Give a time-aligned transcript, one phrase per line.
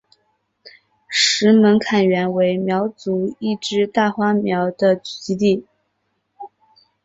[1.09, 5.67] 石门坎原为苗族一支大花苗的聚居地。